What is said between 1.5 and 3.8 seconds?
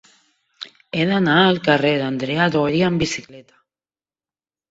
carrer d'Andrea Doria amb bicicleta.